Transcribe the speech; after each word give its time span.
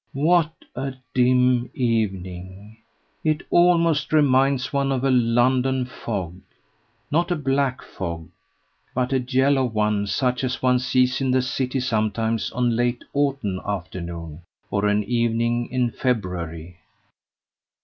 "What 0.13 0.53
a 0.75 0.95
dim 1.13 1.69
evening! 1.75 2.77
It 3.23 3.43
almost 3.51 4.11
reminds 4.11 4.73
one 4.73 4.91
of 4.91 5.03
a 5.03 5.11
London 5.11 5.85
fog 5.85 6.41
not 7.11 7.29
a 7.29 7.35
black 7.35 7.83
fog, 7.83 8.27
but 8.95 9.13
a 9.13 9.19
yellow 9.19 9.63
one, 9.63 10.07
such 10.07 10.43
as 10.43 10.59
one 10.59 10.79
sees 10.79 11.21
in 11.21 11.29
the 11.29 11.43
city 11.43 11.79
sometimes 11.79 12.51
on 12.53 12.69
a 12.69 12.73
late 12.75 13.03
autumn 13.13 13.61
afternoon 13.63 14.41
or 14.71 14.87
an 14.87 15.03
evening 15.03 15.69
in 15.71 15.91
February." 15.91 16.77